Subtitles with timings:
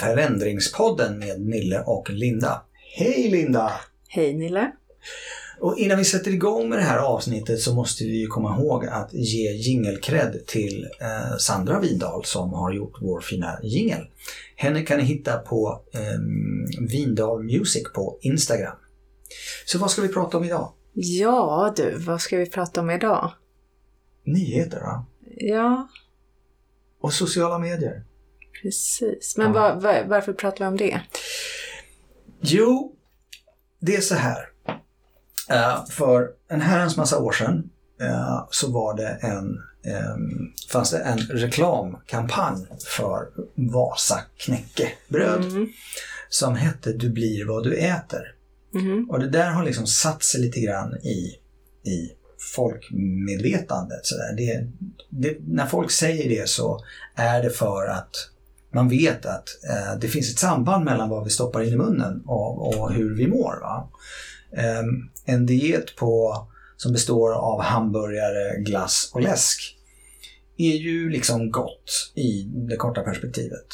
[0.00, 2.62] Förändringspodden med Nille och Linda.
[2.96, 3.72] Hej Linda!
[4.08, 4.72] Hej Nille!
[5.58, 8.86] Och innan vi sätter igång med det här avsnittet så måste vi ju komma ihåg
[8.86, 14.06] att ge jingelcred till eh, Sandra Vidal som har gjort vår fina jingel.
[14.56, 16.00] Henne kan ni hitta på eh,
[16.88, 18.76] Vindal Music på Instagram.
[19.66, 20.72] Så vad ska vi prata om idag?
[20.92, 23.32] Ja du, vad ska vi prata om idag?
[24.24, 25.04] Nyheter va?
[25.36, 25.88] Ja,
[27.00, 28.04] Och sociala medier.
[28.62, 29.36] Precis.
[29.36, 29.52] Men Ja.
[29.52, 31.00] var, var, varför pratar vi om det?
[32.40, 32.92] Jo,
[33.80, 34.48] det är så här.
[35.50, 40.98] Eh, för en herrans massa år sedan eh, så var det en, ehm, fanns det
[40.98, 45.68] en reklamkampanj för Vasa knäckebröd Mm.
[46.28, 48.34] som hette Du blir vad du äter.
[48.74, 49.10] Mhm.
[49.10, 51.34] Och det där har liksom satt sig lite grann i,
[51.90, 52.10] i
[52.56, 54.06] folkmedvetandet.
[54.06, 54.36] Så där.
[54.36, 54.66] Det,
[55.08, 58.10] det, när folk säger det så är det för att
[58.72, 62.22] man vet att eh, det finns ett samband mellan vad vi stoppar in i munnen
[62.26, 63.56] och, och hur vi mår.
[64.56, 64.86] Ehm,
[65.24, 66.36] en diet på,
[66.76, 69.76] som består av hamburgare, glass och läsk
[70.56, 73.66] är ju liksom gott i det korta perspektivet.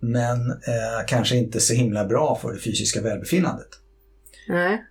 [0.00, 3.68] Men eh, kanske inte så himla bra för det fysiska välbefinnandet.
[4.48, 4.84] Nej.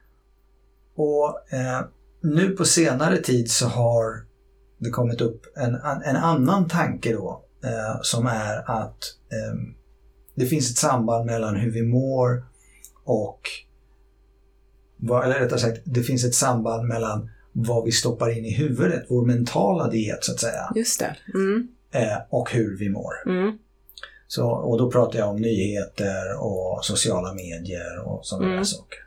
[0.96, 1.82] Och eh,
[2.22, 4.26] nu på senare tid så har
[4.78, 5.76] det kommit upp en,
[6.06, 8.98] en annan tanke då eh, som är att
[9.32, 9.60] eh,
[10.36, 12.46] det finns ett samband mellan hur vi mår
[13.04, 13.42] och
[14.98, 19.06] vad, eller rättare sagt, det finns ett samband mellan vad vi stoppar in i huvudet,
[19.10, 21.16] vår mentala diet så att säga, Just det.
[21.34, 21.68] Mm.
[21.92, 23.14] eh, och hur vi mår.
[23.26, 23.58] Mm.
[24.28, 28.66] Så, och då pratar jag om nyheter och sociala medier och sådana där Mm.
[28.66, 29.00] saker.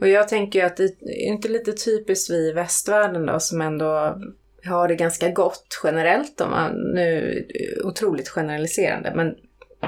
[0.00, 4.18] Och jag tänker att det är inte lite typiskt vi i västvärlden då som ändå
[4.64, 6.40] har det ganska gott generellt.
[6.40, 7.46] Om man, nu
[7.84, 9.34] otroligt generaliserande, men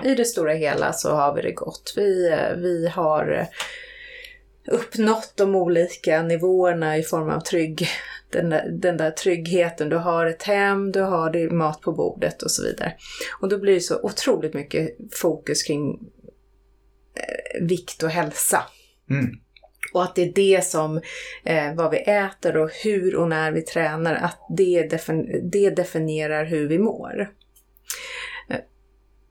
[0.04, 1.94] i det stora hela så har vi det gott.
[1.96, 3.48] Vi, vi har
[4.66, 7.88] uppnått de olika nivåerna i form av trygg,
[8.30, 9.88] den, där, den där tryggheten.
[9.88, 12.92] Du har ett hem, du har din mat på bordet och så vidare.
[13.40, 15.98] Och då blir det så otroligt mycket fokus kring
[17.14, 18.62] eh, vikt och hälsa.
[19.10, 19.26] Mm.
[19.92, 21.00] Och att det är det som,
[21.44, 26.44] eh, vad vi äter och hur och när vi tränar, att det, defin- det definierar
[26.44, 27.30] hur vi mår.
[28.50, 28.56] Eh,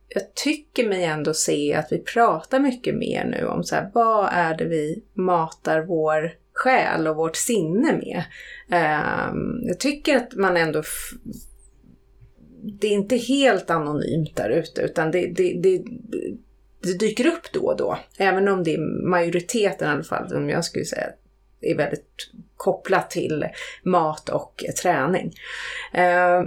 [0.07, 4.29] jag tycker mig ändå se att vi pratar mycket mer nu om så här, vad
[4.31, 8.23] är det vi matar vår själ och vårt sinne med.
[8.71, 9.33] Eh,
[9.67, 10.83] jag tycker att man ändå
[12.63, 15.83] det är inte helt anonymt där ute utan det, det, det,
[16.81, 17.97] det dyker upp då och då.
[18.17, 21.07] Även om det är majoriteten i alla fall, som jag skulle säga
[21.61, 23.45] är väldigt kopplat till
[23.83, 25.33] mat och träning.
[25.93, 26.43] Eh,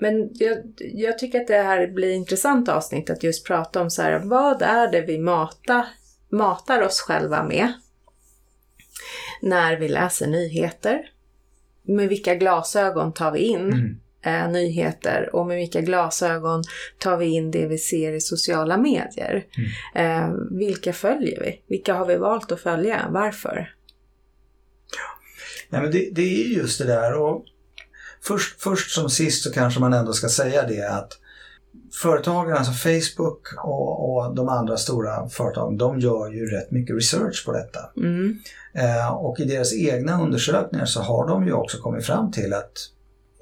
[0.00, 4.02] men jag, jag tycker att det här blir intressant avsnitt att just prata om så
[4.02, 5.86] här, vad är det vi matar,
[6.28, 7.72] matar oss själva med
[9.42, 11.10] när vi läser nyheter?
[11.82, 13.72] Med vilka glasögon tar vi in?
[13.72, 16.62] Mm eh, nyheter och med vilka glasögon
[16.98, 19.44] tar vi in det vi ser i sociala medier.
[19.94, 21.62] Eh, vilka följer vi?
[21.68, 23.06] Vilka har vi valt att följa?
[23.10, 23.74] Varför?
[25.68, 27.44] Nej, men det, det är just det där och
[28.22, 31.18] först, först som sist så kanske man ändå ska säga det att
[32.02, 37.44] företagen, alltså Facebook och, och de andra stora företagen, de gör ju rätt mycket research
[37.46, 37.80] på detta.
[37.96, 38.38] Mm.
[38.74, 42.72] Eh, och i deras egna undersökningar så har de ju också kommit fram till att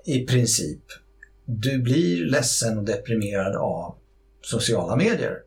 [0.07, 0.83] i princip
[1.47, 3.95] du blir ledsen och deprimerad av
[4.43, 5.39] sociala medier.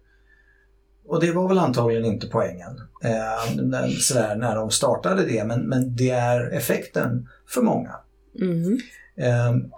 [1.06, 5.62] Och det var väl antagligen inte poängen eh, när, sådär, när de startade det, men,
[5.62, 7.96] men det är effekten för många.
[8.42, 8.80] Mm.
[9.18, 9.72] Ehm,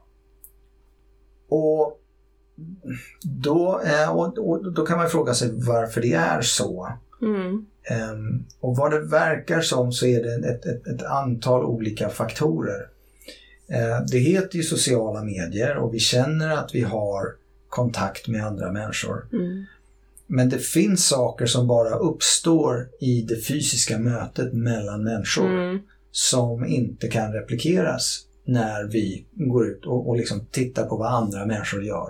[1.49, 1.99] och,
[3.23, 6.89] då, eh, och, och då kan man fråga sig varför det är så.
[7.21, 7.65] Mm.
[7.83, 12.90] Ehm, och vad det verkar som så är det ett, ett, ett antal olika faktorer.
[13.71, 17.35] Eh, det heter ju sociala medier och vi känner att vi har
[17.69, 19.27] kontakt med andra människor.
[19.33, 19.65] Mm.
[20.27, 25.79] Men det finns saker som bara uppstår i det fysiska mötet mellan människor Mm.
[26.11, 31.45] som inte kan replikeras när vi går ut och, och liksom tittar på vad andra
[31.45, 32.09] människor gör.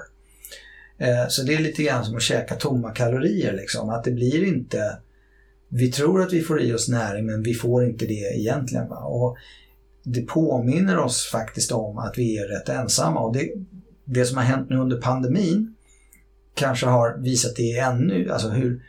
[0.98, 3.54] Eh, så det är lite grann som att käka tomma kalorier.
[3.54, 3.90] Liksom.
[3.90, 4.98] Att det blir inte...
[5.70, 8.90] Vi tror att vi får i oss näring men vi får inte det egentligen.
[8.90, 8.98] Va?
[8.98, 9.38] Och
[10.04, 13.20] det påminner oss faktiskt om att vi är rätt ensamma.
[13.20, 13.52] Och det,
[14.06, 15.76] det som har hänt nu under pandemin
[16.54, 18.84] kanske har visat det ännu, alltså hur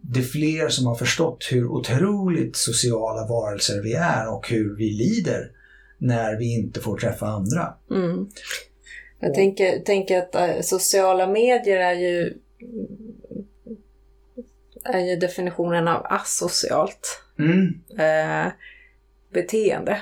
[0.00, 4.90] det är fler som har förstått hur otroligt sociala varelser vi är och hur vi
[4.90, 5.50] lider
[5.98, 7.74] när vi inte får träffa andra.
[7.90, 8.26] Mm.
[9.20, 12.34] Jag Och- tänker, tänker att eh, sociala medier är ju,
[14.84, 17.68] är ju definitionen av asocialt Mm,
[17.98, 18.52] eh,
[19.32, 20.00] beteende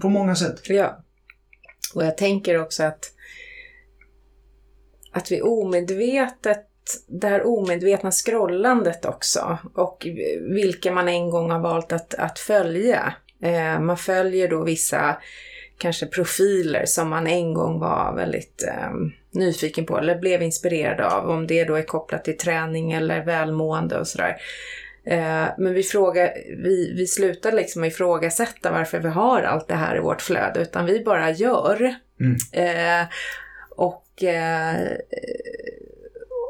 [0.00, 0.68] på många sätt.
[0.68, 1.04] Ja.
[1.94, 3.12] Och jag tänker också att,
[5.12, 6.66] att vi omedvetet,
[7.08, 10.06] det här omedvetna scrollandet också och
[10.54, 13.14] vilka man en gång har valt att, att följa.
[13.42, 15.16] Eh, man följer då vissa
[15.78, 18.90] kanske profiler som man en gång var väldigt eh,
[19.30, 21.30] nyfiken på eller blev inspirerad av.
[21.30, 24.36] Om det då är kopplat till träning eller välmående och sådär.
[25.04, 26.32] Eh, men vi, frågar,
[26.62, 30.86] vi, vi slutar liksom ifrågasätta varför vi har allt det här i vårt flöde, utan
[30.86, 31.94] vi bara gör.
[32.20, 32.36] Mm.
[32.52, 33.06] Eh,
[33.70, 34.76] och, eh,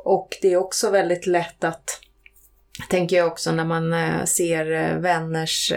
[0.04, 2.00] och det är också väldigt lätt att,
[2.88, 3.94] tänker jag också när man
[4.26, 5.72] ser vänners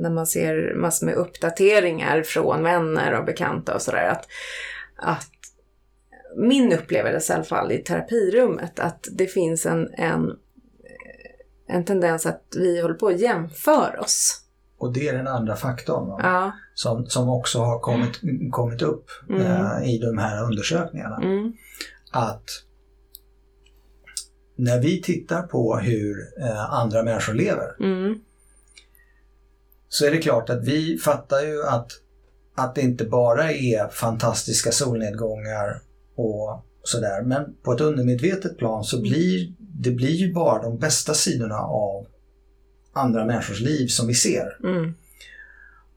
[0.00, 4.08] när man ser massor med uppdateringar från vänner och bekanta och sådär.
[4.08, 4.26] Att,
[4.96, 5.30] att
[6.36, 10.38] min upplevelse i alla fall i terapirummet att det finns en, en,
[11.66, 14.40] en tendens att vi håller på att jämföra oss.
[14.78, 16.08] Och det är den andra faktorn?
[16.22, 16.52] Ja.
[16.74, 18.20] som, som också har kommit,
[18.52, 19.40] kommit upp Mm.
[19.42, 21.16] eh, i de här undersökningarna.
[21.16, 21.52] Mm.
[22.10, 22.44] Att
[24.56, 28.18] när vi tittar på hur eh, andra människor lever Mm.
[29.88, 31.90] så är det klart att vi fattar ju att,
[32.56, 35.80] att det inte bara är fantastiska solnedgångar
[36.16, 37.22] och sådär.
[37.22, 42.06] Men på ett undermedvetet plan så blir det blir ju bara de bästa sidorna av
[42.92, 44.58] andra människors liv som vi ser.
[44.64, 44.94] Mm.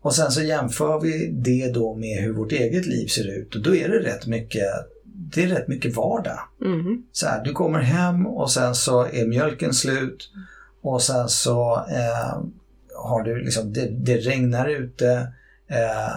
[0.02, 3.62] Och sen så jämför vi det då med hur vårt eget liv ser ut och
[3.62, 4.68] då är det rätt mycket,
[5.04, 6.40] det är rätt mycket vardag.
[6.66, 7.04] Mm.
[7.12, 10.32] Så här, du kommer hem och sen så är mjölken slut
[10.82, 12.42] och sen så eh,
[12.96, 15.12] har du liksom, det, det regnar ute.
[15.68, 16.14] Eh,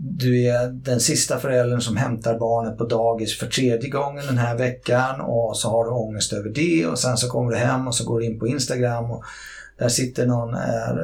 [0.00, 4.58] du är den sista föräldern som hämtar barnet på dagis för tredje gången den här
[4.58, 7.94] veckan och så har du ångest över det och sen så kommer du hem och
[7.94, 9.24] så går du in på Instagram och
[9.78, 10.96] där sitter någon, eh,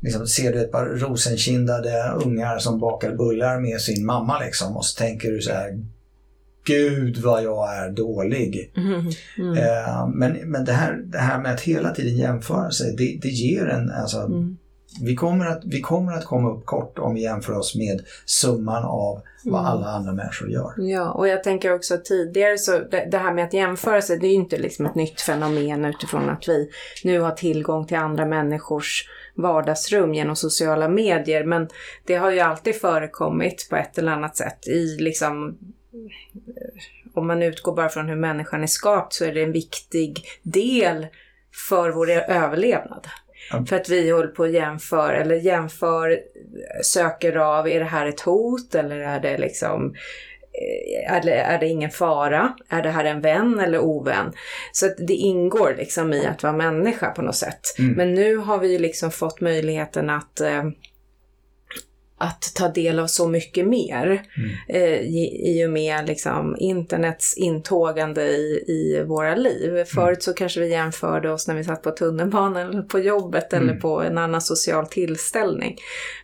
[0.00, 4.84] liksom, ser du ett par rosenkindade ungar som bakar bullar med sin mamma liksom och
[4.84, 5.84] så tänker du så här
[6.66, 8.72] Gud vad jag är dålig.
[8.76, 9.10] Mm.
[9.38, 9.58] Mm.
[9.58, 13.28] Eh, men men det, här, det här med att hela tiden jämföra sig, det, det
[13.28, 13.90] ger en...
[13.90, 14.56] Alltså, Mm.
[15.00, 18.84] Vi, kommer att, vi kommer att komma upp kort om vi jämför oss med summan
[18.84, 19.72] av vad Mm.
[19.72, 20.72] alla andra människor gör.
[20.76, 24.26] Ja, och jag tänker också tidigare så det, det här med att jämföra sig, det
[24.26, 26.70] är ju inte liksom ett nytt fenomen utifrån att vi
[27.04, 31.44] nu har tillgång till andra människors vardagsrum genom sociala medier.
[31.44, 31.68] Men
[32.06, 35.58] det har ju alltid förekommit på ett eller annat sätt i liksom
[37.14, 41.06] om man utgår bara från hur människan är skapt så är det en viktig del
[41.68, 43.06] för vår överlevnad.
[43.50, 43.64] Ja.
[43.68, 46.18] För att vi håller på att jämför, eller jämför,
[46.82, 49.94] söker av, är det här ett hot eller är det liksom
[50.52, 52.54] eh, är det, är det ingen fara?
[52.68, 54.32] Är det här en vän eller ovän?
[54.72, 57.60] Så att det ingår liksom i att vara människa på något sätt.
[57.78, 57.92] Mm.
[57.92, 60.64] Men nu har vi liksom fått möjligheten att eh,
[62.18, 64.50] att ta del av så mycket mer Mm.
[64.68, 69.84] eh, i, i och med liksom, internets intågande i, i våra liv.
[69.84, 73.68] Förut så kanske vi jämförde oss när vi satt på tunnelbanan eller på jobbet eller
[73.68, 73.80] Mm.
[73.80, 75.76] på en annan social tillställning.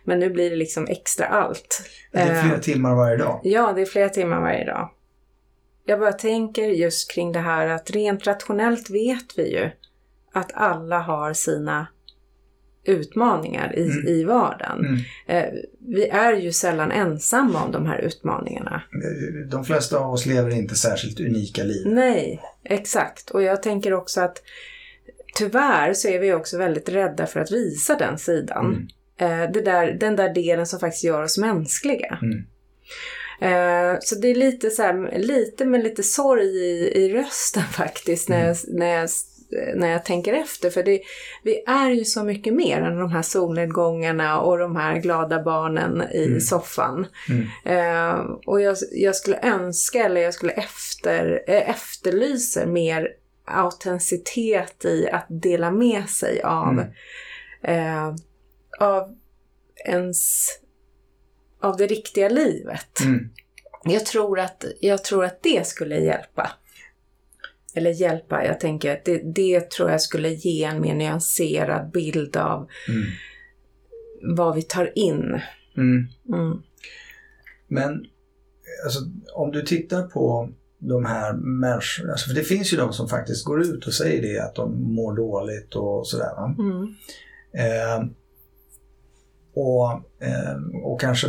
[0.03, 1.81] Men nu blir det liksom extra allt.
[2.11, 3.39] Det är Eh, flera timmar varje dag.
[3.43, 4.89] Ja, det är flera timmar varje dag.
[5.85, 9.69] Jag bara tänker just kring det här att rent rationellt vet vi ju
[10.33, 11.87] att alla har sina
[12.83, 14.07] utmaningar i, Mm.
[14.07, 14.85] i vardagen.
[14.85, 14.97] Mm.
[15.27, 15.53] Eh,
[15.87, 18.83] vi är ju sällan ensamma om de här utmaningarna.
[19.51, 21.87] De flesta av oss lever inte särskilt unika liv.
[21.87, 23.29] Nej, exakt.
[23.29, 24.41] Och jag tänker också att
[25.35, 28.65] tyvärr så är vi också väldigt rädda för att visa den sidan.
[28.65, 29.43] Mm.
[29.43, 32.19] Eh, det där, den där delen som faktiskt gör oss mänskliga.
[32.21, 32.43] Mm.
[33.41, 38.29] Eh, så det är lite så här, lite med lite sorg i, i rösten faktiskt
[38.29, 39.09] när jag, när jag,
[39.75, 40.69] när jag tänker efter.
[40.69, 41.01] För det,
[41.43, 46.03] vi är ju så mycket mer än de här solnedgångarna och de här glada barnen
[46.13, 46.41] i Mm.
[46.41, 47.07] soffan.
[47.29, 47.47] Mm.
[47.65, 53.07] Eh, och jag, jag skulle önska, eller jag skulle efter, eh, efterlyser mer
[53.45, 56.87] autenticitet i att dela med sig av, Mm.
[57.63, 58.15] eh,
[58.79, 59.15] av
[59.85, 60.47] ens
[61.61, 62.99] av det riktiga livet.
[63.01, 63.29] Mm.
[63.83, 66.51] Jag, tror att, jag tror att det skulle hjälpa.
[67.75, 72.37] Eller hjälpa, jag tänker att det, det tror jag skulle ge en mer nyanserad bild
[72.37, 73.03] av Mm.
[74.35, 75.39] vad vi tar in.
[75.77, 76.07] Mm.
[76.29, 76.61] Mm.
[77.67, 78.05] Men
[78.83, 78.99] alltså,
[79.33, 80.49] om du tittar på
[80.79, 84.21] de här människorna, alltså, för det finns ju de som faktiskt går ut och säger
[84.21, 86.31] det att de mår dåligt och sådär.
[86.59, 86.95] Mm.
[87.53, 88.07] Eh,
[89.53, 89.91] och,
[90.27, 91.27] eh, och kanske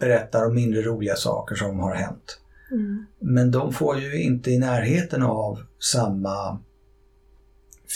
[0.00, 2.38] berättar om mindre roliga saker som har hänt.
[2.72, 3.06] Mm.
[3.18, 5.58] Men de får ju inte i närheten av
[5.92, 6.58] samma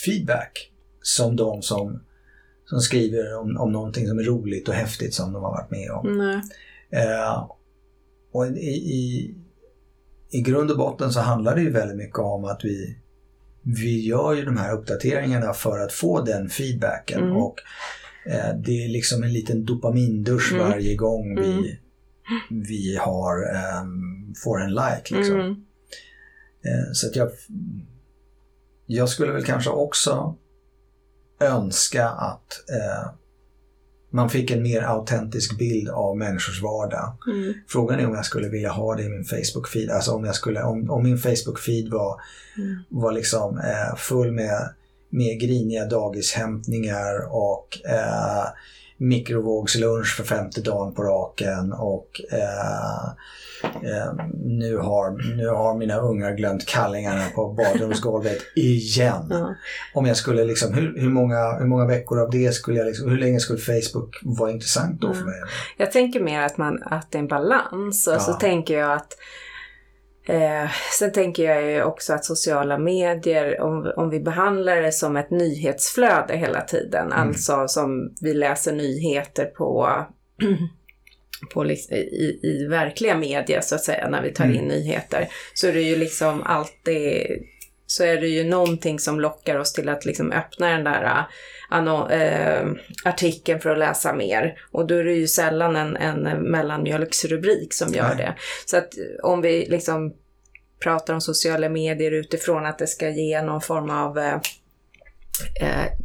[0.04, 2.00] feedback som de som,
[2.64, 5.90] som skriver om, om någonting som är roligt och häftigt som de har varit med
[5.90, 6.18] om.
[6.18, 6.40] Nej.
[6.90, 7.50] Eh,
[8.33, 9.35] och i, i,
[10.30, 12.99] I grund och botten så handlar det ju väldigt mycket om att vi,
[13.62, 17.23] vi gör ju de här uppdateringarna för att få den feedbacken.
[17.23, 17.37] Mm.
[17.37, 17.54] Och
[18.26, 20.68] eh, Det är liksom en liten dopamindusch Mm.
[20.68, 21.64] varje gång vi, Mm.
[22.50, 25.16] Vi har, ehm, får en like.
[25.16, 25.35] Liksom.
[25.40, 25.50] Mm.
[26.64, 27.30] Eh, Så att jag,
[28.87, 30.35] jag skulle väl kanske också
[31.40, 33.11] önska att eh,
[34.11, 37.16] man fick en mer autentisk bild av människors vardag.
[37.26, 37.54] Mm.
[37.68, 39.90] Frågan är om jag skulle vilja ha det i min Facebook-feed.
[39.92, 42.21] Alltså om, jag skulle, om, om min Facebook-feed var,
[42.59, 42.76] Mm.
[42.88, 44.68] var liksom eh, full med,
[45.11, 48.45] med griniga dagishämtningar och eh,
[48.97, 53.05] mikrovågslunch för femte dagen på raken och eh,
[53.91, 54.12] eh,
[54.45, 59.35] nu, har, nu har mina ungar glömt kallingarna på badrumsgolvet igen.
[59.95, 63.11] Om jag skulle liksom, hur, hur, många, hur många veckor av det skulle jag liksom,
[63.11, 65.26] hur länge skulle Facebook vara intressant då för Mm.
[65.26, 65.41] mig?
[65.76, 68.07] Jag tänker mer att, man, att det är en balans.
[68.07, 68.21] Och Ja.
[68.21, 69.17] så tänker jag att
[70.28, 75.16] Eh, sen tänker jag ju också att sociala medier, om, om vi behandlar det som
[75.16, 77.28] ett nyhetsflöde hela tiden, Mm.
[77.28, 79.90] alltså som vi läser nyheter på,
[81.54, 84.56] på i, i verkliga medier så att säga, när vi tar Mm.
[84.56, 87.26] in nyheter, så är det ju liksom alltid,
[87.87, 91.78] så är det ju någonting som lockar oss till att liksom öppna den där äh,
[92.11, 92.66] eh,
[93.05, 94.59] artikeln för att läsa mer.
[94.73, 98.16] Och då är det ju sällan en, en mellanmjölksrubrik som gör Nej.
[98.16, 98.35] det.
[98.66, 100.14] Så att eh, om vi liksom
[100.83, 104.40] pratar om sociala medier utifrån att det ska ge någon form av eh,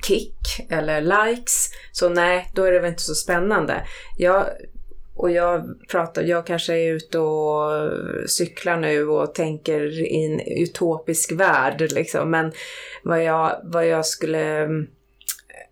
[0.08, 0.38] kick
[0.70, 3.86] eller likes, så nej, då är det väl inte så spännande.
[4.18, 4.46] Jag,
[5.22, 7.92] och jag pratar, jag kanske är ute och
[8.30, 12.52] cyklar nu och tänker i en utopisk värld liksom, men
[13.04, 14.88] vad jag, vad jag skulle mm,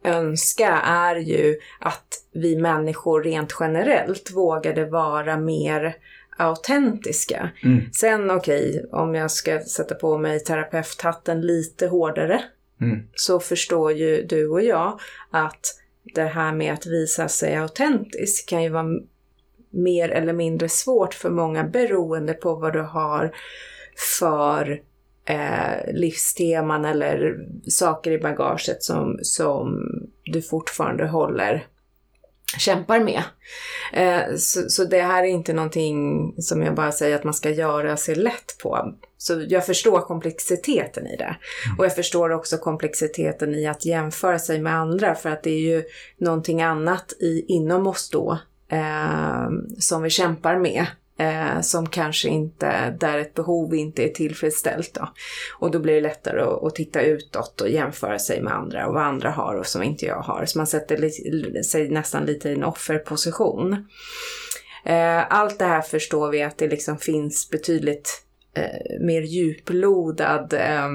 [0.03, 5.95] önska är ju att vi människor rent generellt vågade vara mer
[6.37, 7.49] autentiska.
[7.63, 7.91] Mm.
[7.91, 12.41] Sen okej, om jag ska sätta på mig terapeuthatten lite hårdare
[12.81, 12.99] Mm.
[13.15, 14.99] så förstår ju du och jag
[15.31, 18.99] att det här med att visa sig autentisk kan ju vara
[19.69, 23.31] mer eller mindre svårt för många beroende på vad du har
[24.19, 24.81] för
[25.25, 29.79] eh, livsteman eller saker i bagaget som, som
[30.25, 31.67] du fortfarande håller
[32.57, 33.23] kämpar med.
[33.93, 37.49] Eh, så, så det här är inte någonting som jag bara säger att man ska
[37.49, 38.93] göra sig lätt på.
[39.17, 41.35] Så jag förstår komplexiteten i det.
[41.77, 45.59] Och jag förstår också komplexiteten i att jämföra sig med andra för att det är
[45.59, 45.83] ju
[46.17, 49.49] någonting annat i, inom oss då eh,
[49.79, 50.85] som vi kämpar med.
[51.19, 55.13] Eh, som kanske inte, där ett behov inte är tillfredsställt då.
[55.59, 58.93] Och då blir det lättare att, att titta utåt och jämföra sig med andra och
[58.93, 60.45] vad andra har och som inte jag har.
[60.45, 63.73] Så man sätter sig nästan lite i en offerposition.
[64.85, 68.23] Eh, allt det här förstår vi att det liksom finns betydligt
[68.55, 70.89] eh, mer djuplodad eh,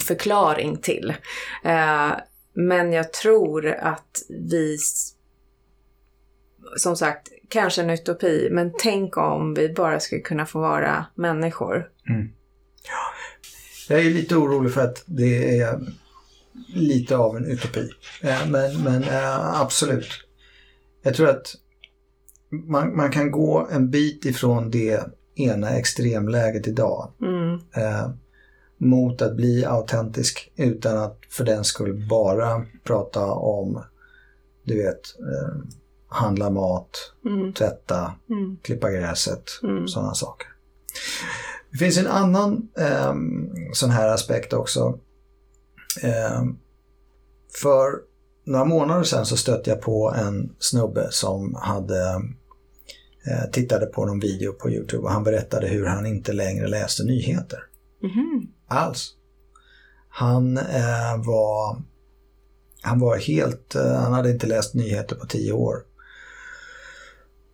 [0.00, 1.14] förklaring till.
[1.64, 2.12] Eh,
[2.54, 4.78] men jag tror att vi,
[6.76, 11.88] som sagt, kanske en utopi, men tänk om vi bara skulle kunna få vara människor.
[13.88, 15.80] Jag är lite orolig för att det är
[16.74, 17.90] lite av en utopi.
[18.22, 20.08] Eh, Men, men eh, absolut.
[21.02, 21.54] Jag tror att
[22.50, 25.00] man, man kan gå en bit ifrån det
[25.34, 28.10] ena extremläget idag Mm, eh,
[28.78, 33.82] mot att bli autentisk utan att för den skull bara prata om,
[34.64, 35.00] du vet,
[36.08, 36.90] handla mat,
[37.24, 39.88] mm, tvätta, mm, klippa gräset, Mm.
[39.88, 40.48] sådana saker.
[41.72, 43.14] Det finns en annan eh,
[43.72, 44.98] sån här aspekt också.
[46.02, 46.44] Eh,
[47.62, 47.90] för
[48.44, 52.14] några månader sedan så stötte jag på en snubbe som hade
[53.26, 57.04] eh, tittade på någon video på Youtube och han berättade hur han inte längre läste
[57.04, 57.58] nyheter
[58.02, 59.12] mhm, alls.
[60.08, 61.82] Han eh, var
[62.82, 65.82] han var helt, eh, han hade inte läst nyheter på tio år.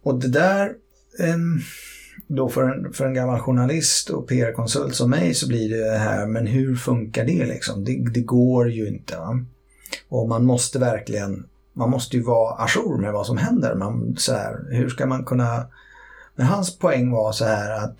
[0.02, 0.72] Och det där,
[1.18, 1.60] ehm,
[2.26, 6.26] då för en, för en gammal journalist och PR-konsult som mig så blir det här,
[6.26, 7.84] men hur funkar det liksom?
[7.84, 9.16] Det, det går ju inte.
[9.16, 9.44] Va?
[10.08, 13.74] Och man måste verkligen, man måste ju vara ajour med vad som händer.
[13.74, 15.66] Man, så här, hur ska man kunna...
[16.36, 17.96] Men hans poäng var så här att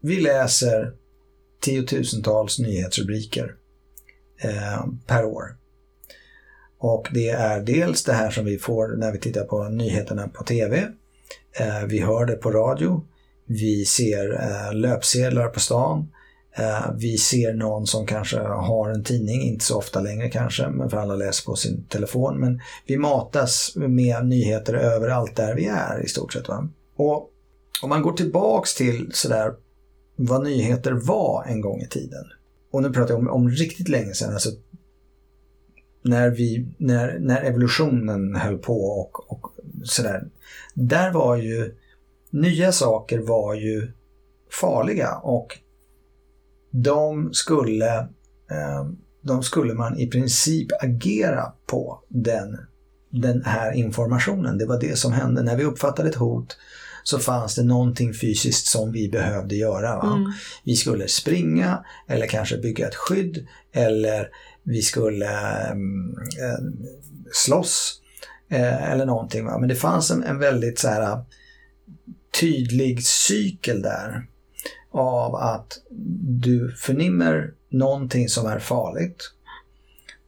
[0.00, 0.92] vi läser
[1.60, 3.54] tiotusentals nyhetsrubriker
[4.42, 5.56] eh, per år.
[6.78, 10.44] Och det är dels det här som vi får när vi tittar på nyheterna på
[10.44, 10.88] TV.
[11.60, 13.04] Eh, vi hör det på radio.
[13.46, 16.08] Vi ser eh, löpsedlar på stan.
[16.56, 20.90] Eh, vi ser någon som kanske har en tidning, inte så ofta längre kanske, men
[20.90, 22.40] för alla läser på sin telefon.
[22.40, 26.48] Men vi matas med nyheter överallt där vi är i stort sett.
[26.48, 26.68] Va?
[26.96, 27.30] Och
[27.82, 29.52] om man går tillbaks till sådär
[30.16, 32.24] vad nyheter var en gång i tiden.
[32.72, 34.50] Och nu pratar jag om, om riktigt länge sedan, alltså
[36.08, 40.24] när, vi, när, när evolutionen höll på och, och sådär.
[40.74, 41.74] Där var ju
[42.30, 43.92] nya saker var ju
[44.60, 45.58] farliga och
[46.70, 47.98] de skulle,
[48.50, 48.86] eh,
[49.22, 52.58] de skulle man i princip agera på den,
[53.10, 54.58] den här informationen.
[54.58, 55.42] Det var det som hände.
[55.42, 56.56] När vi uppfattade ett hot
[57.02, 60.02] så fanns det någonting fysiskt som vi behövde göra.
[60.02, 60.32] Mm.
[60.64, 64.28] Vi skulle springa eller kanske bygga ett skydd eller
[64.68, 66.64] vi skulle ehm, eh,
[67.32, 68.00] slåss
[68.48, 69.44] eh, eller någonting.
[69.44, 69.58] Va?
[69.58, 71.24] Men det fanns en, en väldigt så här
[72.40, 74.26] tydlig cykel där
[74.90, 75.78] av att
[76.20, 79.32] du förnimmer någonting som är farligt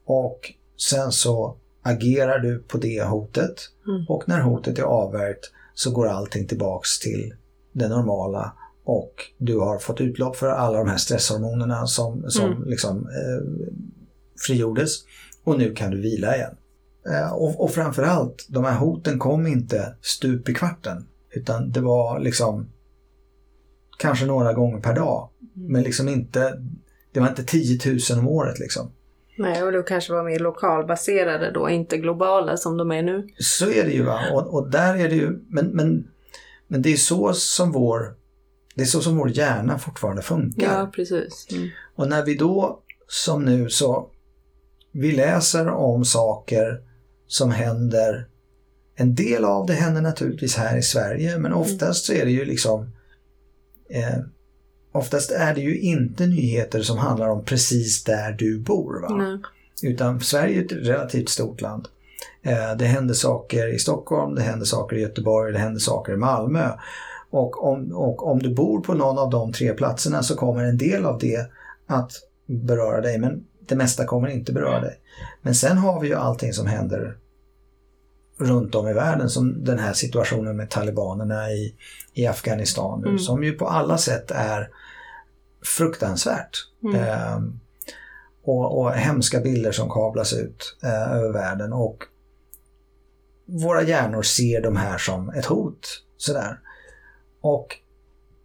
[0.05, 3.55] och sen så agerar du på det hotet
[3.87, 4.07] mm.
[4.09, 7.35] och när hotet är avvärjt så går allting tillbaks till
[7.73, 8.53] det normala
[8.85, 12.65] och du har fått utlopp för alla de här stresshormonerna som, som mm.
[12.65, 13.73] liksom eh,
[14.47, 15.05] frigjordes
[15.45, 16.57] och nu kan du vila igen.
[17.07, 22.21] Eh, och, och framförallt, de här hoten kom inte stup i kvarten utan det var
[22.21, 22.69] liksom
[23.99, 25.29] kanske några gånger per dag.
[25.57, 25.73] Mm.
[25.73, 26.63] Men liksom inte,
[27.13, 27.79] det var inte 10
[28.11, 28.93] 000 om året liksom.
[29.39, 33.29] Nej, och de kanske var mer lokalbaserade då, inte globala som de är nu.
[33.39, 36.11] Så är det ju va, och, och där är det ju, men, men,
[36.69, 38.21] men det är så som vår
[38.75, 40.79] det är så som vår hjärna fortfarande funkar.
[40.79, 41.47] Ja, precis.
[41.51, 41.69] Mm.
[41.97, 44.11] Och när vi då, som nu, så
[44.93, 46.81] vi läser om saker
[47.27, 48.27] som händer.
[48.95, 51.59] En del av det händer naturligtvis här i Sverige, men mm.
[51.59, 52.93] oftast så är det ju liksom
[53.91, 54.19] eh,
[54.93, 59.01] Oftast är det ju inte nyheter som handlar om precis där du bor.
[59.01, 59.09] Va?
[59.83, 61.89] Utan Sverige är ett relativt stort land.
[62.43, 66.17] Eh, det händer saker i Stockholm, det händer saker i Göteborg, det händer saker i
[66.17, 66.71] Malmö.
[67.31, 70.79] Och om, och om du bor på någon av de tre platserna så kommer en
[70.79, 71.47] del av det
[71.87, 72.13] att
[72.47, 75.01] beröra dig men det mesta kommer inte beröra dig.
[75.43, 77.17] Men sen har vi ju allting som händer
[78.39, 81.75] runt om i världen som den här situationen med talibanerna i,
[82.15, 83.19] i Afghanistan nu mm.
[83.19, 84.71] som ju på alla sätt är
[85.77, 86.59] fruktansvärt.
[86.85, 86.97] Mm.
[86.97, 87.41] Eh,
[88.45, 92.05] och, och hemska bilder som kablas ut eh, över världen och
[93.47, 96.05] våra hjärnor ser de här som ett hot.
[96.17, 96.59] Sådär.
[97.41, 97.77] Och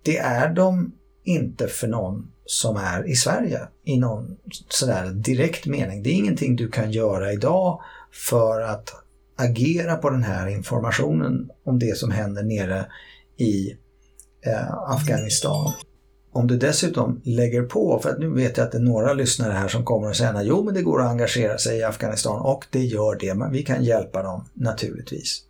[0.04, 0.92] det är de
[1.24, 4.38] inte för någon som är i Sverige i någon
[4.70, 6.04] sådär direkt mening.
[6.04, 7.82] Det är ingenting du kan göra idag
[8.12, 8.94] för att
[9.38, 12.86] agera på den här informationen om det som händer nere
[13.38, 13.78] i
[14.46, 15.72] eh, Afghanistan.
[16.32, 19.54] Om du dessutom lägger på, för att nu vet jag att det är några lyssnare
[19.54, 22.66] här som kommer att säger jo men det går att engagera sig i Afghanistan och
[22.72, 25.42] det gör det, men vi kan hjälpa dem naturligtvis.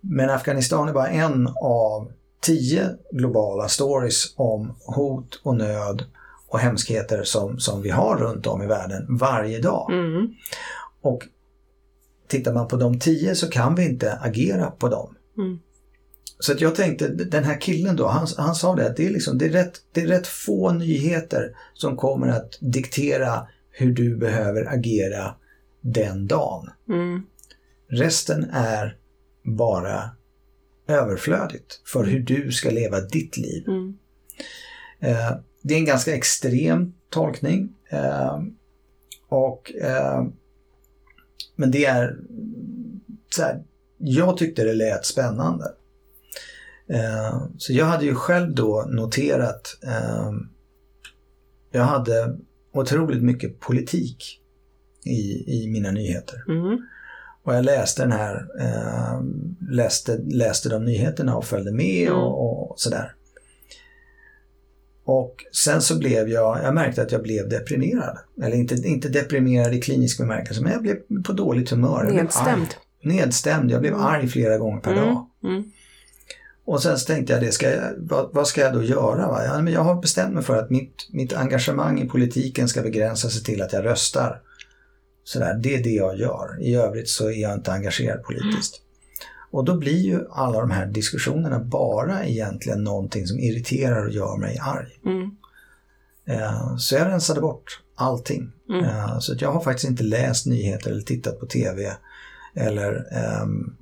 [0.00, 6.04] Men Afghanistan är bara en av tio globala stories om hot och nöd
[6.48, 9.92] och hemskheter som, som vi har runt om i världen varje dag.
[9.92, 10.34] Mm.
[11.00, 11.22] Och
[12.28, 15.14] tittar man på de tio så kan vi inte agera på dem.
[15.38, 15.58] Mm.
[16.38, 19.10] Så att jag tänkte, den här killen då, han, han sa det att det är,
[19.10, 24.16] liksom, det, är rätt, det är rätt få nyheter som kommer att diktera hur du
[24.16, 25.34] behöver agera
[25.80, 26.70] den dagen.
[26.88, 27.22] Mm.
[27.88, 28.96] Resten är
[29.44, 30.10] bara
[30.90, 33.64] överflödigt för hur du ska leva ditt liv.
[33.68, 33.98] Mm.
[35.00, 37.74] Eh, det är en ganska extrem tolkning.
[37.90, 38.42] Eh,
[39.28, 40.26] och, eh,
[41.56, 42.16] men det är
[43.30, 43.62] så här,
[43.98, 45.64] jag tyckte det lät spännande.
[46.88, 50.32] Eh, så jag hade ju själv då noterat, eh,
[51.70, 52.38] jag hade
[52.72, 54.40] otroligt mycket politik
[55.04, 56.44] i, i mina nyheter.
[56.48, 56.78] Mm.
[57.44, 59.20] Och jag läste den här, eh,
[59.70, 62.18] läste, läste de nyheterna och följde med mm.
[62.18, 63.14] och, och, sådär.
[65.04, 68.18] Och sen så blev jag, jag märkte att jag blev deprimerad.
[68.42, 72.04] Eller inte, inte deprimerad i klinisk bemärkelse, men jag blev på dåligt humör.
[72.04, 72.68] Nedstämd.
[73.02, 74.06] Nedstämd, jag blev mm.
[74.06, 75.04] arg flera gånger per mm.
[75.04, 75.26] dag.
[75.44, 75.64] Mm.
[76.64, 79.28] Och sen så tänkte jag, det ska jag vad, vad, ska jag då göra?
[79.28, 79.44] Va?
[79.44, 83.28] Ja, men jag har bestämt mig för att mitt, mitt engagemang i politiken ska begränsa
[83.28, 84.40] sig till att jag röstar.
[85.32, 86.58] Sådär, det är det jag gör.
[86.60, 88.80] I övrigt så är jag inte engagerad politiskt.
[88.80, 89.48] Mm.
[89.50, 94.36] Och då blir ju alla de här diskussionerna bara egentligen någonting som irriterar och gör
[94.36, 95.00] mig arg.
[95.04, 95.30] Mm.
[96.26, 98.52] Eh, så jag rensade bort allting.
[98.68, 98.84] Mm.
[98.84, 101.92] Eh, så att jag har faktiskt inte läst nyheter eller tittat på TV
[102.54, 103.76] eller ehm,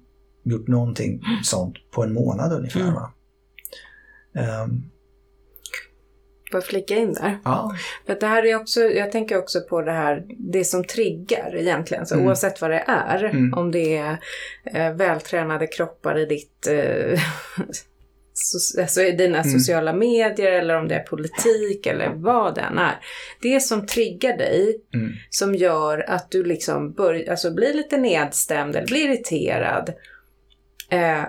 [0.44, 2.80] gjort någonting sånt på en månad ungefär.
[2.80, 2.94] Mm.
[2.94, 3.12] Va?
[6.50, 7.38] Får jag flika in där?
[7.44, 7.74] ja,
[8.06, 12.06] För det här är också, jag tänker också på det här, det som triggar egentligen.
[12.06, 12.26] Så Mm.
[12.26, 13.54] oavsett vad det är, Mm.
[13.54, 14.18] om det är
[14.74, 17.20] eh, vältränade kroppar i ditt eh,
[18.32, 19.50] so, alltså i dina Mm.
[19.58, 22.98] sociala medier eller om det är politik eller vad det än är.
[23.42, 28.76] Det som triggar dig, mm, som gör att du liksom bör, alltså blir lite nedstämd
[28.76, 29.92] eller blir irriterad.
[30.90, 31.22] Eh,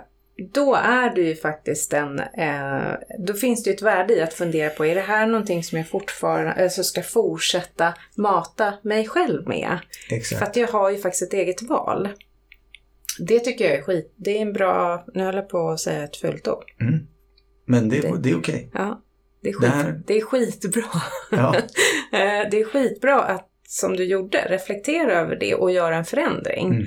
[0.53, 4.33] då är du ju faktiskt en, eh, då finns det ju ett värde i att
[4.33, 9.47] fundera på, är det här någonting som jag fortfarande, alltså ska fortsätta mata mig själv
[9.47, 9.79] med?
[10.09, 10.41] För exakt.
[10.41, 12.09] att jag har ju faktiskt ett eget val.
[13.19, 16.03] Det tycker jag är skit, det är en bra, nu håller jag på att säga
[16.03, 16.63] ett fult ord.
[16.81, 16.99] Mm.
[17.67, 18.71] Men det, Det- det är okej.
[18.73, 19.01] Ja,
[19.43, 20.83] det är, skit, Det här- det är skitbra.
[21.31, 21.55] Ja.
[22.13, 26.65] Eh, det är skitbra att, som du gjorde, reflektera över det och göra en förändring.
[26.65, 26.85] Mm.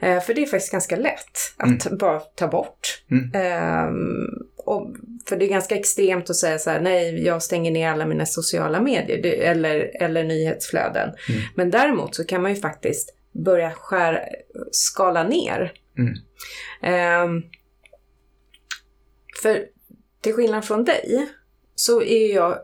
[0.00, 3.02] Eh, för det är faktiskt ganska lätt att bara ta bort.
[3.10, 3.30] Mm.
[3.34, 4.94] Ehm, och,
[5.28, 8.26] för det är ganska extremt att säga så här, nej, jag stänger ner alla mina
[8.26, 11.08] sociala medier det, eller, eller nyhetsflöden.
[11.28, 11.40] Mm.
[11.54, 14.20] Men däremot så kan man ju faktiskt börja skära,
[14.70, 15.72] skala ner.
[15.98, 16.14] Mm.
[16.82, 17.42] Ehm,
[19.42, 19.64] för
[20.20, 21.28] till skillnad från dig
[21.74, 22.58] så är jag,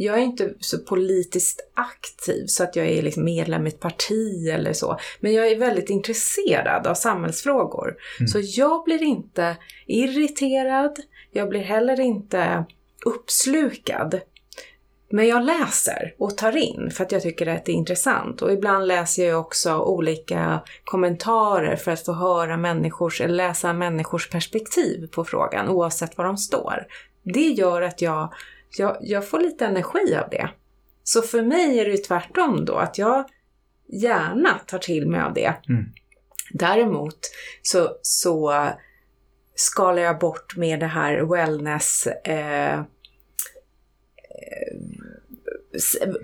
[0.00, 4.48] jag är inte så politiskt aktiv så att jag är liksom medlem i ett parti
[4.52, 4.98] eller så.
[5.20, 7.96] Men jag är väldigt intresserad av samhällsfrågor.
[8.20, 8.28] Mm.
[8.28, 9.56] Så jag blir inte
[9.86, 10.96] irriterad,
[11.32, 12.64] jag blir heller inte
[13.04, 14.20] uppslukad.
[15.10, 18.42] Men jag läser och tar in för att jag tycker att det är intressant.
[18.42, 24.30] Och ibland läser jag också olika kommentarer för att få höra människors, eller läsa människors
[24.30, 26.86] perspektiv på frågan oavsett var de står.
[27.22, 28.32] Det gör att jag,
[28.76, 30.50] jag, jag får lite energi av det.
[31.02, 33.24] Så för mig är det ju tvärtom då, att jag
[33.88, 35.54] gärna tar till mig av det.
[35.68, 35.84] Mm.
[36.52, 37.18] Däremot
[37.62, 38.68] så, så
[39.54, 42.82] skalar jag bort med det här wellness eh,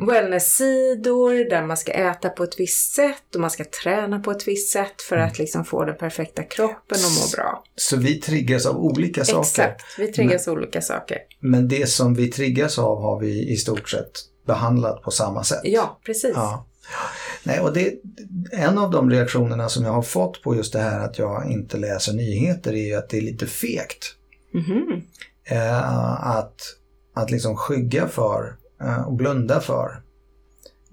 [0.01, 4.49] wellness-sidor där man ska äta på ett visst sätt och man ska träna på ett
[4.49, 7.65] visst sätt för att liksom få den perfekta kroppen och må bra.
[7.77, 9.41] Så vi triggas av olika saker.
[9.41, 11.19] Exakt, vi triggas av olika saker.
[11.41, 14.13] Men det som vi triggas av har vi i stort sett
[14.47, 15.61] behandlat på samma sätt.
[15.65, 16.33] Ja, precis.
[16.35, 16.67] Ja.
[17.43, 17.95] Nej, och det,
[18.53, 21.77] en av de reaktionerna som jag har fått på just det här att jag inte
[21.77, 24.15] läser nyheter är ju att det är lite fegt.
[24.55, 25.03] Mhm.
[25.45, 26.61] Eh, att,
[27.15, 28.57] att liksom skygga för
[29.07, 30.03] och blunda för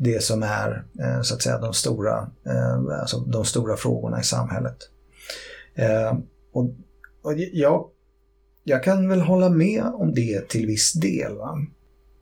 [0.04, 4.24] det som är eh, så att säga de stora, eh, alltså de stora frågorna i
[4.24, 4.78] samhället.
[5.76, 6.18] Eh,
[6.52, 6.76] och,
[7.22, 7.90] och jag,
[8.64, 11.36] jag kan väl hålla med om det till viss del.
[11.36, 11.58] Va?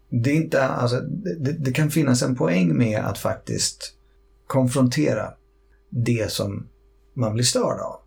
[0.10, 1.00] Det, är inte, alltså,
[1.40, 3.94] det, det kan finnas en poäng med att faktiskt
[4.48, 5.34] konfrontera
[5.90, 6.68] det som
[7.14, 8.00] man blir störd av.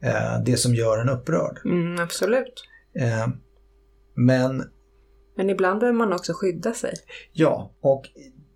[0.00, 1.58] Eh, det som gör en upprörd.
[1.64, 2.64] Mm, absolut.
[2.94, 3.28] Eh,
[4.14, 4.64] men
[5.36, 6.94] Men ibland behöver man också skydda sig.
[7.32, 8.02] ja, och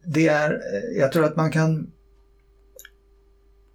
[0.04, 1.92] det är, eh, jag tror att man kan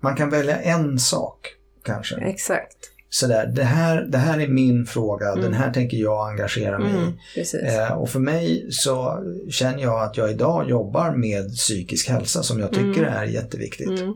[0.04, 1.48] man kan välja en sak
[1.84, 2.16] kanske.
[2.16, 2.78] Exakt.
[3.10, 5.42] Sådär, det här, det här är min fråga, Mm.
[5.42, 7.76] den här tänker jag engagera mig Mm, i.
[7.78, 12.60] Eh, och för mig så känner jag att jag idag jobbar med psykisk hälsa som
[12.60, 13.14] jag tycker Mm.
[13.14, 13.90] är jätteviktigt.
[14.02, 14.14] Mm.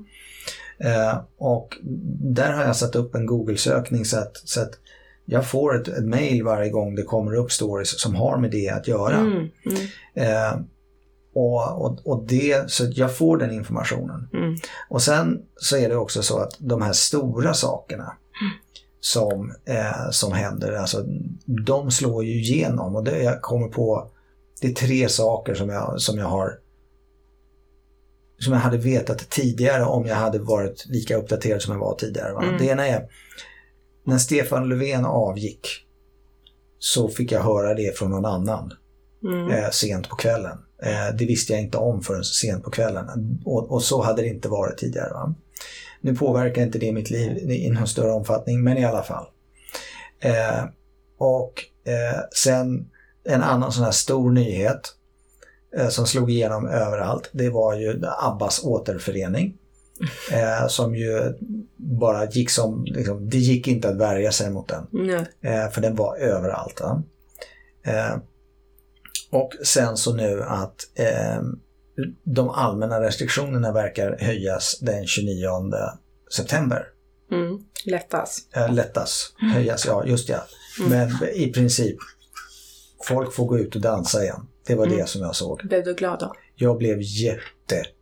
[0.80, 1.78] Eh, och
[2.36, 4.72] där har jag satt upp en Google-sökning så att, så att
[5.26, 8.70] jag får ett, ett mail varje gång det kommer upp stories som har med det
[8.70, 9.18] att göra.
[9.18, 9.50] Mm.
[9.66, 9.88] Mm.
[10.14, 10.60] Eh,
[11.34, 14.30] och, och, och det, så att jag får den informationen.
[14.34, 14.56] Mm.
[14.90, 18.14] Och sen så är det också så att de här stora sakerna
[19.00, 21.04] som, eh, som händer, alltså
[21.46, 24.10] de slår ju igenom och det jag kommer på,
[24.62, 26.60] det är tre saker som jag, som jag har
[28.40, 32.34] som jag hade vetat tidigare om jag hade varit lika uppdaterad som jag var tidigare.
[32.34, 32.44] Va?
[32.44, 32.58] Mm.
[32.58, 33.06] Det ena är,
[34.06, 35.68] när Stefan Löfven avgick
[36.80, 38.74] så fick jag höra det från någon annan
[39.24, 39.52] Mm.
[39.52, 40.58] eh, sent på kvällen.
[40.84, 43.40] Eh, det visste jag inte om förrän sent på kvällen.
[43.46, 45.14] Och, och så hade det inte varit tidigare.
[45.14, 45.36] Va?
[46.02, 49.26] Nu påverkar inte det mitt liv i någon större omfattning, men i alla fall.
[50.20, 50.64] Eh,
[51.18, 51.54] och
[51.86, 52.90] eh, sen
[53.24, 54.82] en annan sån här stor nyhet
[55.78, 59.58] eh, som slog igenom överallt, det var ju Abbas återförening.
[60.32, 61.34] Eh, som ju
[61.78, 64.88] bara gick som, liksom, det gick inte att värja sig mot den.
[65.42, 66.82] Eh, för den var överallt.
[66.82, 67.04] Va?
[67.86, 68.18] Eh,
[69.32, 71.42] och sen så nu att eh,
[72.24, 75.48] de allmänna restriktionerna verkar höjas den 29
[76.36, 76.88] september.
[77.32, 77.60] Mm.
[77.86, 78.38] Lättas.
[78.56, 80.46] Eh, lättas, höjas, ja just ja.
[80.90, 81.98] Men i princip,
[83.08, 84.48] folk får gå ut och dansa igen.
[84.68, 85.62] Det var det som jag såg.
[85.68, 86.34] Blev du glad då?
[86.56, 87.02] Jag blev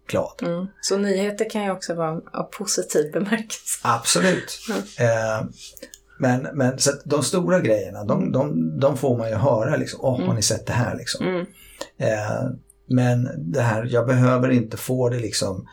[0.04, 0.54] jätteglad.
[0.56, 0.68] Mm.
[0.82, 3.80] Så nyheter kan ju också vara av positiv bemärkelse.
[3.82, 4.60] Absolut.
[5.00, 5.46] Eh,
[6.20, 9.76] men men så de stora grejerna, de, de, de får man ju höra.
[9.76, 10.00] Liksom.
[10.04, 10.96] Åh, har ni sett det här?
[10.98, 11.26] Liksom.
[11.28, 11.46] Mm.
[11.98, 12.50] Eh,
[12.90, 15.68] men det här, jag behöver inte få det liksom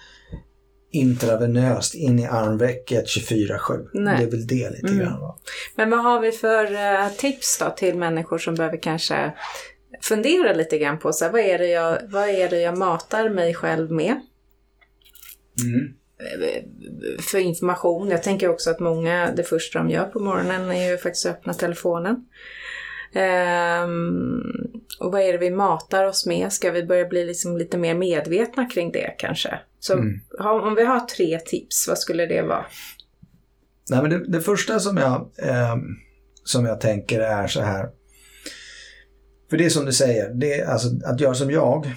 [0.93, 3.88] intravenöst in i armvecket 24-7.
[3.95, 4.16] Nej.
[4.19, 4.99] Det är väl det lite Mm.
[4.99, 5.21] grann.
[5.21, 5.38] Va?
[5.77, 9.33] Men vad har vi för eh, tips då till människor som behöver kanske
[10.03, 13.29] fundera lite grann på så här, vad, är det jag, vad är det jag matar
[13.29, 14.20] mig själv med
[15.64, 15.94] Mm.
[17.31, 18.09] för information?
[18.11, 21.33] Jag tänker också att många, det första de gör på morgonen är ju faktiskt att
[21.37, 22.24] öppna telefonen.
[23.12, 24.40] Ehm,
[25.00, 26.53] och vad är det vi matar oss med?
[26.53, 29.59] Ska vi börja bli liksom lite mer medvetna kring det kanske?
[29.81, 30.20] Så Mm.
[30.38, 32.66] om vi har tre tips, vad skulle det vara?
[33.90, 35.76] Nej, men det, det första som jag, eh,
[36.44, 37.88] som jag tänker är så här.
[39.50, 41.94] För det är som du säger, det är alltså att göra som jag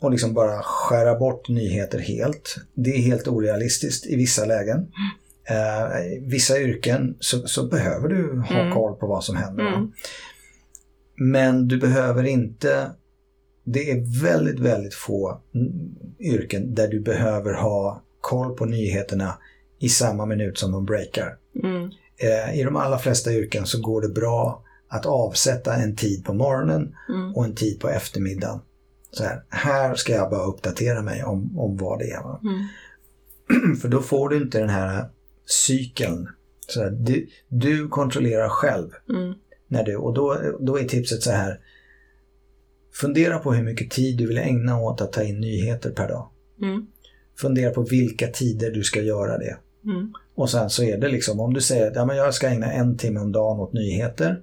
[0.00, 2.56] och liksom bara skära bort nyheter helt.
[2.74, 4.78] Det är helt orealistiskt i vissa lägen.
[5.48, 8.72] Eh, vissa yrken så, så behöver du ha Mm.
[8.72, 9.66] koll på vad som händer.
[9.68, 9.92] Mm.
[11.16, 12.90] Men du behöver inte...
[13.64, 15.40] Det är väldigt, väldigt få
[16.20, 19.38] yrken där du behöver ha koll på nyheterna
[19.80, 21.36] i samma minut som de breakar.
[21.64, 21.90] Mm.
[22.18, 26.34] Eh, I de allra flesta yrken så går det bra att avsätta en tid på
[26.34, 27.34] morgonen Mm.
[27.34, 28.60] och en tid på eftermiddagen.
[29.10, 32.22] Så här, här ska jag bara uppdatera mig om, om vad det är.
[32.22, 32.40] Va?
[32.44, 33.76] Mm.
[33.80, 35.04] För då får du inte den här
[35.66, 36.28] cykeln.
[36.68, 38.90] Så här, du, du kontrollerar själv.
[39.08, 39.34] Mm.
[39.68, 41.60] När du, och då, då är tipset så här.
[42.92, 46.28] Fundera på hur mycket tid du vill ägna åt att ta in nyheter per dag.
[46.62, 46.86] Mm.
[47.38, 49.56] Fundera på vilka tider du ska göra det.
[49.84, 50.12] Mm.
[50.34, 52.72] Och sen så är det liksom om du säger att ja, men jag ska ägna
[52.72, 54.42] en timme om dagen åt nyheter.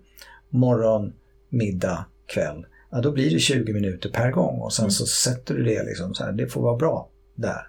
[0.54, 1.14] Morgon,
[1.50, 2.66] middag, kväll.
[2.92, 4.92] Ja, då blir det 20 minuter per gång och sen Mm.
[4.92, 6.32] så sätter du det liksom så här.
[6.32, 7.68] Det får vara bra där.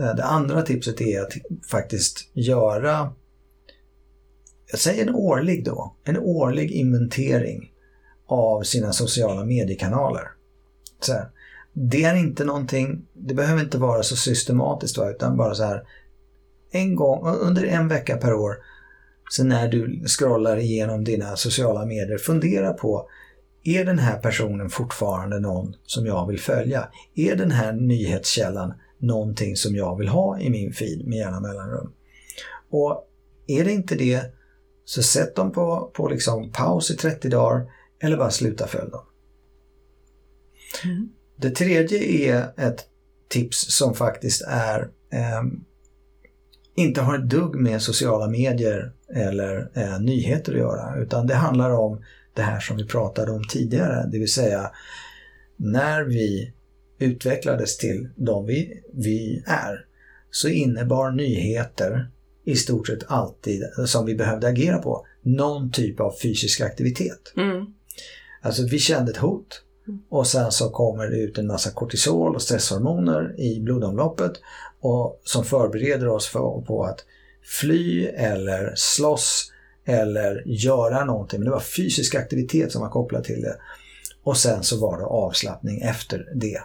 [0.00, 1.32] Eh, Det andra tipset är att
[1.70, 3.12] faktiskt göra
[4.70, 7.72] jag säger en årlig då, en årlig inventering
[8.26, 10.28] av sina sociala mediekanaler.
[11.00, 11.28] Så här,
[11.72, 15.82] det är inte någonting, det behöver inte vara så systematiskt va, utan bara så här
[16.70, 18.56] en gång, under en vecka per år,
[19.32, 23.08] så när du scrollar igenom dina sociala medier, fundera på
[23.64, 26.88] är den här personen fortfarande någon som jag vill följa?
[27.14, 31.92] Är den här nyhetskällan någonting som jag vill ha i min feed med jämna mellanrum?
[32.70, 33.08] Och
[33.46, 34.22] är det inte det,
[34.84, 37.66] så sätt dem på, på liksom paus i 30 dagar
[38.02, 39.04] eller bara sluta följa dem.
[40.84, 41.08] Mm.
[41.36, 42.84] Det tredje är ett
[43.28, 45.64] tips som faktiskt är ehm,
[46.74, 51.70] inte har ett dugg med sociala medier eller eh, nyheter att göra utan det handlar
[51.70, 52.02] om
[52.34, 54.70] det här som vi pratade om tidigare, det vill säga
[55.56, 56.52] när vi
[56.98, 59.86] utvecklades till de vi, vi är
[60.30, 62.10] så innebar nyheter
[62.44, 67.32] i stort sett alltid, som vi behövde agera på, någon typ av fysisk aktivitet.
[67.36, 67.66] Mm.
[68.42, 69.62] Alltså vi kände ett hot
[70.08, 74.32] och sen så kommer det ut en massa kortisol och stresshormoner i blodomloppet
[74.80, 77.04] och som förbereder oss för, på att
[77.60, 79.52] fly eller slåss
[79.84, 81.40] eller göra någonting.
[81.40, 83.56] Men det var fysisk aktivitet som var kopplad till det.
[84.22, 86.60] Och sen så var det avslappning efter det.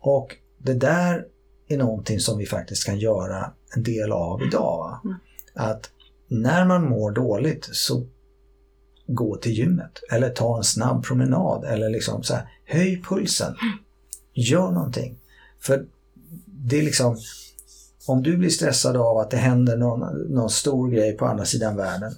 [0.00, 1.24] Och det där
[1.68, 4.78] är någonting som vi faktiskt kan göra en del av idag.
[4.78, 5.00] Va?
[5.04, 5.16] Mm.
[5.54, 5.90] Att
[6.28, 8.06] när man mår dåligt så
[9.08, 13.54] gå till gymmet eller ta en snabb promenad eller liksom så här, höj pulsen.
[14.34, 15.18] Gör någonting.
[15.60, 15.86] För
[16.46, 17.16] det är liksom,
[18.06, 21.76] om du blir stressad av att det händer någon, någon stor grej på andra sidan
[21.76, 22.14] världen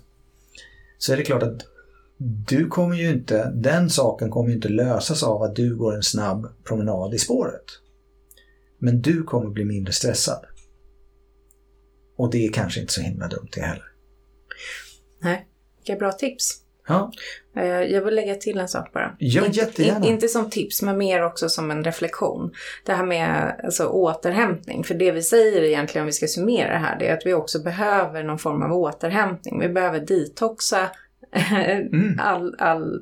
[0.99, 1.63] så är det klart att
[2.47, 6.03] du kommer ju inte, den saken kommer ju inte lösas av att du går en
[6.03, 7.65] snabb promenad i spåret.
[8.79, 10.45] Men du kommer bli mindre stressad.
[12.17, 13.93] Och det är kanske inte så himla dumt det heller.
[15.23, 16.63] Nej, vilka bra tips.
[16.91, 17.13] Ja,
[17.57, 19.17] Eh, Jag vill lägga till en sak bara.
[19.19, 20.07] Ja, inte, jättegärna.
[20.07, 22.53] in- inte som tips, men mer också som en reflektion.
[22.87, 24.85] Det här med alltså, återhämtning.
[24.85, 27.35] För det vi säger egentligen, om vi ska summera det här, det är att vi
[27.35, 29.61] också behöver någon form av återhämtning.
[29.61, 30.91] Vi behöver detoxa
[31.33, 32.21] Mm.
[32.21, 32.95] all, all,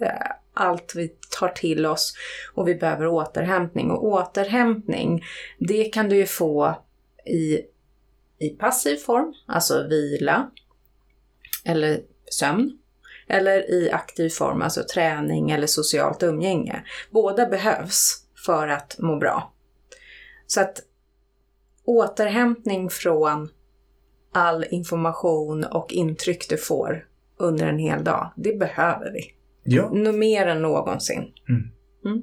[0.00, 0.08] eh,
[0.54, 1.08] allt vi
[1.40, 2.14] tar till oss
[2.54, 3.90] och vi behöver återhämtning.
[3.90, 5.24] Och återhämtning,
[5.58, 6.82] det kan du ju få
[7.26, 7.60] i,
[8.38, 10.50] i passiv form, alltså vila
[11.64, 12.78] eller sömn.
[13.28, 16.84] Eller i aktiv form, alltså träning eller socialt umgänge.
[17.10, 19.52] Båda behövs för att må bra.
[20.46, 20.82] Så att
[21.84, 23.48] återhämtning från
[24.32, 27.06] all information och intryck du får
[27.38, 29.34] under en hel dag, det behöver vi.
[29.64, 29.90] ja.
[30.12, 31.24] Mer än någonsin.
[31.48, 31.62] Mm.
[32.04, 32.22] Mm.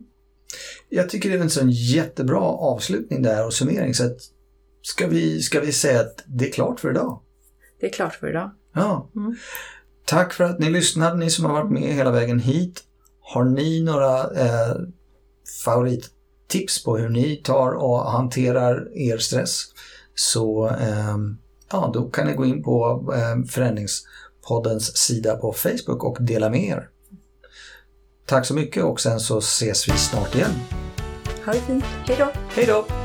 [0.89, 3.93] Jag tycker det är en sån jättebra avslutning där och summering.
[3.93, 4.17] Så att
[4.81, 7.21] ska, vi, ska vi säga att det är klart för idag?
[7.79, 8.51] Det är klart för idag.
[8.73, 9.09] Ja.
[9.15, 9.35] Mm.
[10.05, 12.83] Tack för att ni lyssnade, ni som har varit med hela vägen hit.
[13.21, 14.75] Har ni några eh,
[15.65, 19.61] favorittips på hur ni tar och hanterar er stress
[20.15, 21.17] så eh,
[21.71, 26.63] ja, då kan ni gå in på eh, Förändringspoddens sida på Facebook och dela med
[26.63, 26.89] er.
[28.25, 30.51] Tack så mycket och sen så ses vi snart igen.
[31.45, 31.83] Ha det fint.
[31.83, 32.31] Hej då!
[32.49, 33.02] Hej då!